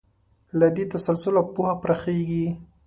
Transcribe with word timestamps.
له 0.59 0.67
دې 0.75 0.83
تسلسله 0.93 1.41
پوهه 1.53 1.73
پراخېږي. 1.81 2.47